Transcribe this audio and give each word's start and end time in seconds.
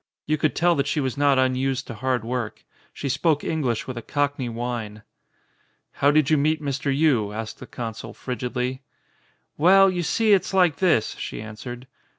You 0.25 0.35
could 0.35 0.55
tell 0.55 0.73
that 0.77 0.87
she 0.87 0.99
was 0.99 1.15
not 1.15 1.37
unused 1.37 1.85
to 1.85 1.93
hard 1.93 2.25
work. 2.25 2.65
She 2.91 3.05
•spoke 3.07 3.43
English 3.43 3.85
with 3.85 3.99
a 3.99 4.01
Cockney 4.01 4.49
whine. 4.49 5.03
"How 5.91 6.09
did 6.09 6.27
you 6.31 6.37
meet 6.39 6.59
Mr. 6.59 6.91
Yii?" 6.91 7.35
asked 7.35 7.59
the 7.59 7.67
consul 7.67 8.11
frigidly. 8.11 8.81
"Well, 9.59 9.91
you 9.91 10.01
see, 10.01 10.33
it's 10.33 10.55
like 10.55 10.77
this," 10.77 11.11
she 11.19 11.39
answered. 11.39 11.85